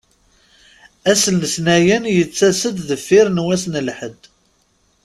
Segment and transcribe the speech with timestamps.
[1.11, 4.21] Ass n letnayen yettas-d deffir n wass n lḥedd.